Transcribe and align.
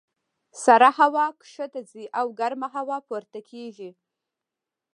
سړه 0.63 0.89
هوا 0.99 1.25
ښکته 1.51 1.81
ځي 1.91 2.03
او 2.19 2.25
ګرمه 2.39 2.67
هوا 2.75 2.97
پورته 3.07 3.39
کېږي. 3.49 3.89